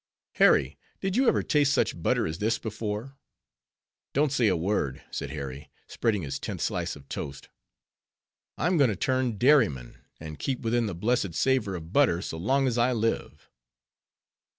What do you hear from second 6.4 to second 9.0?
slice of toast "I'm going to